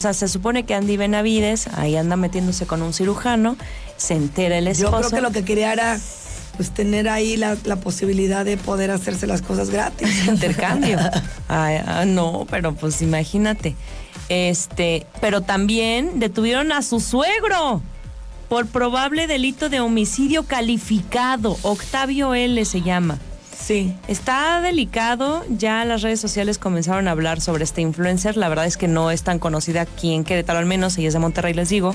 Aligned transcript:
O 0.00 0.04
sea, 0.04 0.14
se 0.14 0.28
supone 0.28 0.62
que 0.62 0.74
Andy 0.74 0.96
Benavides 0.96 1.66
ahí 1.76 1.96
anda 1.96 2.14
metiéndose 2.14 2.68
con 2.68 2.82
un 2.82 2.92
cirujano, 2.92 3.56
se 3.96 4.14
entera 4.14 4.56
el 4.56 4.68
esposo. 4.68 4.92
Yo 4.92 4.98
creo 5.08 5.10
que 5.10 5.20
lo 5.20 5.32
que 5.32 5.44
quería 5.44 5.72
era 5.72 5.98
pues 6.56 6.70
tener 6.70 7.08
ahí 7.08 7.36
la, 7.36 7.56
la 7.64 7.74
posibilidad 7.80 8.44
de 8.44 8.56
poder 8.58 8.92
hacerse 8.92 9.26
las 9.26 9.42
cosas 9.42 9.70
gratis. 9.70 10.08
Intercambio. 10.28 11.00
Ay, 11.48 11.80
ah, 11.84 12.04
no, 12.06 12.46
pero 12.48 12.76
pues 12.76 13.02
imagínate. 13.02 13.74
Este, 14.28 15.04
pero 15.20 15.40
también 15.40 16.20
detuvieron 16.20 16.70
a 16.70 16.82
su 16.82 17.00
suegro 17.00 17.82
por 18.48 18.68
probable 18.68 19.26
delito 19.26 19.68
de 19.68 19.80
homicidio 19.80 20.44
calificado. 20.44 21.56
Octavio 21.62 22.34
L 22.34 22.64
se 22.64 22.82
llama. 22.82 23.18
Sí. 23.68 23.94
Está 24.08 24.62
delicado, 24.62 25.44
ya 25.50 25.84
las 25.84 26.00
redes 26.00 26.18
sociales 26.18 26.56
comenzaron 26.56 27.06
a 27.06 27.10
hablar 27.10 27.42
sobre 27.42 27.64
este 27.64 27.82
influencer, 27.82 28.38
la 28.38 28.48
verdad 28.48 28.64
es 28.64 28.78
que 28.78 28.88
no 28.88 29.10
es 29.10 29.24
tan 29.24 29.38
conocida 29.38 29.82
aquí 29.82 30.14
en 30.14 30.24
Querétaro 30.24 30.58
al 30.58 30.64
menos, 30.64 30.96
ella 30.96 31.08
es 31.08 31.12
de 31.12 31.20
Monterrey 31.20 31.52
les 31.52 31.68
digo, 31.68 31.94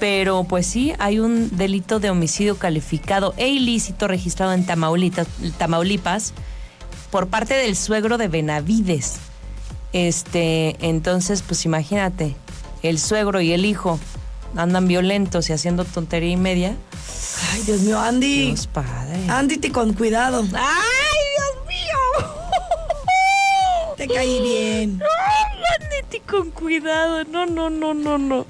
pero 0.00 0.42
pues 0.42 0.66
sí, 0.66 0.92
hay 0.98 1.20
un 1.20 1.56
delito 1.56 2.00
de 2.00 2.10
homicidio 2.10 2.58
calificado 2.58 3.34
e 3.36 3.50
ilícito 3.50 4.08
registrado 4.08 4.52
en 4.52 4.66
Tamaulipas, 4.66 5.28
Tamaulipas 5.58 6.32
por 7.12 7.28
parte 7.28 7.54
del 7.54 7.76
suegro 7.76 8.18
de 8.18 8.26
Benavides. 8.26 9.20
Este, 9.92 10.74
entonces, 10.80 11.42
pues 11.42 11.64
imagínate, 11.66 12.34
el 12.82 12.98
suegro 12.98 13.40
y 13.40 13.52
el 13.52 13.64
hijo 13.64 14.00
andan 14.56 14.88
violentos 14.88 15.50
y 15.50 15.52
haciendo 15.52 15.84
tontería 15.84 16.30
y 16.30 16.36
media. 16.36 16.74
Ay, 17.60 17.66
Dios 17.66 17.80
mío, 17.82 18.00
Andy. 18.00 18.46
Dios 18.46 18.66
padre. 18.68 19.18
Andy, 19.28 19.58
te 19.58 19.70
con 19.70 19.92
cuidado. 19.92 20.42
¡Ay, 20.54 21.20
Dios 21.36 21.66
mío! 21.68 22.26
Te 23.98 24.08
caí 24.08 24.40
bien. 24.40 25.02
Andite 25.82 26.20
con 26.20 26.50
cuidado. 26.52 27.24
No, 27.24 27.44
no, 27.44 27.68
no, 27.68 27.92
no, 27.92 28.16
no. 28.16 28.46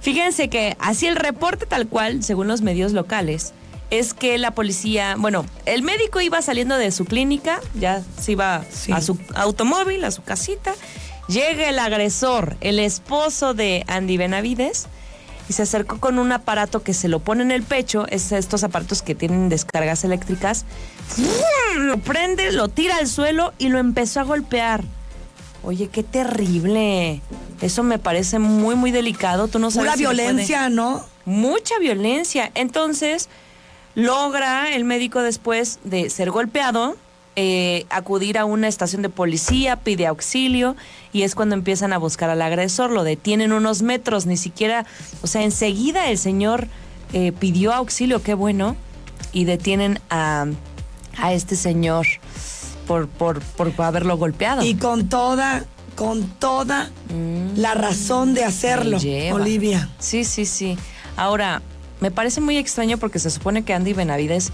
Fíjense 0.00 0.48
que 0.48 0.76
así 0.78 1.08
el 1.08 1.16
reporte 1.16 1.66
tal 1.66 1.88
cual, 1.88 2.22
según 2.22 2.46
los 2.46 2.62
medios 2.62 2.92
locales, 2.92 3.52
es 3.90 4.14
que 4.14 4.38
la 4.38 4.52
policía, 4.52 5.16
bueno, 5.18 5.44
el 5.66 5.82
médico 5.82 6.20
iba 6.20 6.40
saliendo 6.40 6.76
de 6.78 6.92
su 6.92 7.06
clínica, 7.06 7.60
ya 7.74 8.00
se 8.20 8.32
iba 8.32 8.64
Sí. 8.70 8.92
a 8.92 9.00
su 9.00 9.18
automóvil, 9.34 10.04
a 10.04 10.12
su 10.12 10.22
casita, 10.22 10.72
llega 11.26 11.68
el 11.68 11.80
agresor, 11.80 12.56
el 12.60 12.78
esposo 12.78 13.54
de 13.54 13.84
Andy 13.88 14.16
Benavides, 14.18 14.86
y 15.50 15.52
se 15.52 15.62
acercó 15.62 15.98
con 15.98 16.20
un 16.20 16.30
aparato 16.30 16.84
que 16.84 16.94
se 16.94 17.08
lo 17.08 17.18
pone 17.18 17.42
en 17.42 17.50
el 17.50 17.64
pecho, 17.64 18.06
es 18.08 18.30
estos 18.30 18.62
aparatos 18.62 19.02
que 19.02 19.16
tienen 19.16 19.48
descargas 19.48 20.04
eléctricas, 20.04 20.64
lo 21.76 21.98
prende, 21.98 22.52
lo 22.52 22.68
tira 22.68 22.98
al 22.98 23.08
suelo 23.08 23.52
y 23.58 23.68
lo 23.68 23.80
empezó 23.80 24.20
a 24.20 24.22
golpear. 24.22 24.84
Oye, 25.64 25.88
qué 25.88 26.04
terrible. 26.04 27.20
Eso 27.60 27.82
me 27.82 27.98
parece 27.98 28.38
muy, 28.38 28.76
muy 28.76 28.92
delicado. 28.92 29.48
Tú 29.48 29.58
no 29.58 29.72
sabes. 29.72 29.88
Pura 29.90 29.96
si 29.96 30.04
puede- 30.04 30.22
violencia, 30.22 30.68
¿no? 30.68 31.04
Mucha 31.24 31.76
violencia. 31.80 32.52
Entonces, 32.54 33.28
logra 33.96 34.72
el 34.72 34.84
médico 34.84 35.20
después 35.20 35.80
de 35.82 36.10
ser 36.10 36.30
golpeado 36.30 36.96
eh, 37.42 37.86
acudir 37.88 38.36
a 38.36 38.44
una 38.44 38.68
estación 38.68 39.00
de 39.00 39.08
policía, 39.08 39.76
pide 39.76 40.06
auxilio 40.06 40.76
y 41.10 41.22
es 41.22 41.34
cuando 41.34 41.54
empiezan 41.54 41.94
a 41.94 41.98
buscar 41.98 42.28
al 42.28 42.42
agresor. 42.42 42.90
Lo 42.90 43.02
detienen 43.02 43.52
unos 43.52 43.80
metros, 43.80 44.26
ni 44.26 44.36
siquiera, 44.36 44.84
o 45.22 45.26
sea, 45.26 45.42
enseguida 45.42 46.10
el 46.10 46.18
señor 46.18 46.68
eh, 47.14 47.32
pidió 47.32 47.72
auxilio, 47.72 48.22
qué 48.22 48.34
bueno, 48.34 48.76
y 49.32 49.46
detienen 49.46 50.00
a, 50.10 50.48
a 51.16 51.32
este 51.32 51.56
señor 51.56 52.06
por, 52.86 53.08
por, 53.08 53.40
por 53.40 53.72
haberlo 53.80 54.18
golpeado. 54.18 54.62
Y 54.62 54.74
con 54.74 55.08
toda, 55.08 55.64
con 55.96 56.28
toda 56.38 56.90
la 57.56 57.72
razón 57.72 58.34
de 58.34 58.44
hacerlo. 58.44 58.98
Olivia. 59.32 59.88
Sí, 59.98 60.24
sí, 60.24 60.44
sí. 60.44 60.76
Ahora, 61.16 61.62
me 62.00 62.10
parece 62.10 62.42
muy 62.42 62.58
extraño 62.58 62.98
porque 62.98 63.18
se 63.18 63.30
supone 63.30 63.62
que 63.62 63.72
Andy 63.72 63.94
Benavides, 63.94 64.52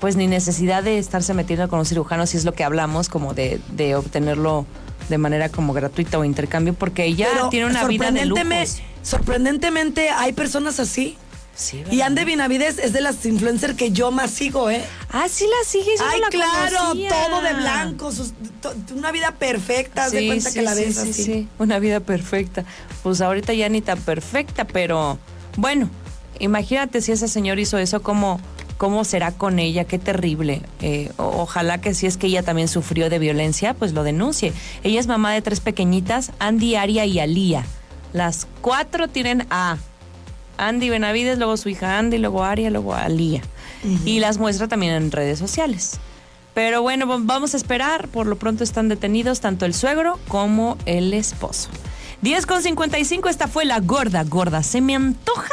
pues 0.00 0.16
ni 0.16 0.26
necesidad 0.26 0.82
de 0.82 0.98
estarse 0.98 1.32
metiendo 1.34 1.68
con 1.68 1.78
un 1.78 1.86
cirujano, 1.86 2.26
si 2.26 2.36
es 2.36 2.44
lo 2.44 2.52
que 2.52 2.64
hablamos, 2.64 3.08
como 3.08 3.34
de, 3.34 3.60
de 3.72 3.94
obtenerlo 3.94 4.66
de 5.08 5.18
manera 5.18 5.48
como 5.48 5.72
gratuita 5.72 6.18
o 6.18 6.24
intercambio, 6.24 6.74
porque 6.74 7.04
ella 7.04 7.28
Pero 7.32 7.48
tiene 7.48 7.66
una 7.66 7.84
vida 7.86 8.10
de 8.10 8.20
sorprendentemente- 8.20 8.80
lujos. 8.82 8.82
Sorprendentemente 9.02 10.10
hay 10.10 10.32
personas 10.32 10.78
así. 10.80 11.16
Sí, 11.54 11.82
Y. 11.90 12.02
Andy 12.02 12.24
Benavides 12.24 12.78
es 12.78 12.92
de 12.92 13.00
las 13.00 13.24
influencers 13.24 13.74
que 13.76 13.90
yo 13.90 14.10
más 14.10 14.30
sigo, 14.30 14.68
¿eh? 14.68 14.84
Ah, 15.10 15.26
sí 15.30 15.44
la 15.46 15.66
sigues. 15.66 15.98
yo 15.98 16.04
no 16.04 16.10
Ay, 16.12 16.20
la 16.20 16.28
claro, 16.28 16.76
conocía. 16.78 17.10
todo 17.10 17.40
de 17.40 17.54
blanco, 17.54 18.12
sus- 18.12 18.34
to- 18.60 18.74
una 18.94 19.10
vida 19.10 19.30
perfecta, 19.32 20.04
haz 20.04 20.12
de 20.12 20.18
Sí, 20.20 20.26
cuenta 20.26 20.50
sí, 20.50 20.54
que 20.58 20.62
la 20.62 20.74
sí, 20.74 20.84
ves 20.84 20.94
sí, 20.96 21.10
así. 21.10 21.22
sí, 21.24 21.48
una 21.58 21.78
vida 21.78 22.00
perfecta. 22.00 22.64
Pues 23.02 23.22
ahorita 23.22 23.54
ya 23.54 23.70
ni 23.70 23.80
tan 23.80 23.98
perfecta, 24.00 24.66
pero 24.66 25.18
bueno, 25.56 25.88
imagínate 26.40 27.00
si 27.00 27.12
ese 27.12 27.26
señor 27.26 27.58
hizo 27.58 27.78
eso, 27.78 28.02
cómo, 28.02 28.38
cómo 28.76 29.04
será 29.04 29.32
con 29.32 29.58
ella, 29.58 29.84
qué 29.84 29.98
terrible. 29.98 30.62
Eh, 30.80 31.10
ojalá 31.16 31.80
que 31.80 31.94
si 31.94 32.06
es 32.06 32.16
que 32.16 32.26
ella 32.26 32.42
también 32.42 32.68
sufrió 32.68 33.08
de 33.10 33.18
violencia, 33.18 33.74
pues 33.74 33.92
lo 33.92 34.02
denuncie. 34.02 34.52
Ella 34.82 35.00
es 35.00 35.06
mamá 35.06 35.32
de 35.32 35.42
tres 35.42 35.60
pequeñitas, 35.60 36.32
Andy, 36.38 36.74
Aria 36.76 37.04
y 37.06 37.18
Alía. 37.20 37.64
Las 38.12 38.46
cuatro 38.60 39.08
tienen 39.08 39.46
A. 39.50 39.76
Andy 40.58 40.88
Benavides, 40.90 41.38
luego 41.38 41.56
su 41.56 41.68
hija 41.68 41.98
Andy, 41.98 42.18
luego 42.18 42.42
Aria, 42.44 42.70
luego 42.70 42.94
Alía. 42.94 43.42
Y 44.04 44.20
las 44.20 44.38
muestra 44.38 44.66
también 44.68 44.94
en 44.94 45.12
redes 45.12 45.38
sociales. 45.38 45.98
Pero 46.54 46.80
bueno, 46.82 47.06
va- 47.06 47.18
vamos 47.20 47.52
a 47.54 47.56
esperar. 47.58 48.08
Por 48.08 48.26
lo 48.26 48.36
pronto 48.36 48.64
están 48.64 48.88
detenidos 48.88 49.40
tanto 49.40 49.66
el 49.66 49.74
suegro 49.74 50.18
como 50.28 50.76
el 50.86 51.12
esposo. 51.12 51.68
10 52.22 52.46
con 52.46 52.62
55, 52.62 53.28
esta 53.28 53.46
fue 53.46 53.66
la 53.66 53.78
gorda, 53.80 54.24
gorda. 54.24 54.62
Se 54.62 54.80
me 54.80 54.94
antoja 54.96 55.52